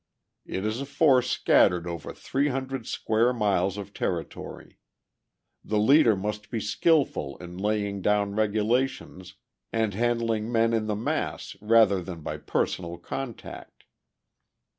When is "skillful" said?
6.59-7.37